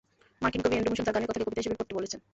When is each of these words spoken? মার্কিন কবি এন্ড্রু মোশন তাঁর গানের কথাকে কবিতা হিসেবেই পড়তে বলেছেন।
মার্কিন 0.43 0.61
কবি 0.63 0.75
এন্ড্রু 0.77 0.91
মোশন 0.91 1.03
তাঁর 1.05 1.13
গানের 1.15 1.29
কথাকে 1.29 1.45
কবিতা 1.47 1.61
হিসেবেই 1.61 1.79
পড়তে 1.81 1.93
বলেছেন। 1.97 2.19